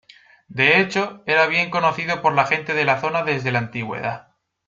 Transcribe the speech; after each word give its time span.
De 0.47 0.79
hecho, 0.81 1.21
era 1.27 1.45
bien 1.45 1.69
conocido 1.69 2.23
por 2.23 2.33
la 2.33 2.47
gente 2.47 2.73
de 2.73 2.85
la 2.85 2.99
zona 2.99 3.21
desde 3.21 3.51
la 3.51 3.59
antigüedad. 3.59 4.29